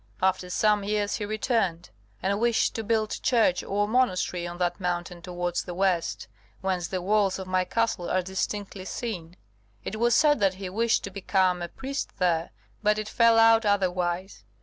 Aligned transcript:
After 0.19 0.49
some 0.49 0.83
years 0.83 1.17
he 1.17 1.25
returned, 1.25 1.91
and 2.23 2.39
wished 2.39 2.73
to 2.73 2.83
build 2.83 3.11
a 3.13 3.21
church 3.21 3.61
or 3.63 3.87
monastery 3.87 4.47
on 4.47 4.57
that 4.57 4.79
mountain 4.79 5.21
towards 5.21 5.63
the 5.63 5.75
west, 5.75 6.27
whence 6.61 6.87
the 6.87 7.03
walls 7.03 7.37
of 7.37 7.45
my 7.45 7.65
castle 7.65 8.09
are 8.09 8.23
distinctly 8.23 8.85
seen. 8.85 9.35
It 9.85 9.97
was 9.99 10.15
said 10.15 10.39
that 10.39 10.55
he 10.55 10.69
wished 10.71 11.03
to 11.03 11.11
become 11.11 11.61
a 11.61 11.67
priest 11.69 12.17
there, 12.17 12.49
but 12.81 12.97
it 12.97 13.09
fell 13.09 13.37
out 13.37 13.63
otherwise. 13.63 14.43